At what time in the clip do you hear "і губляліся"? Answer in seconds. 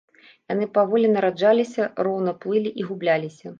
2.83-3.45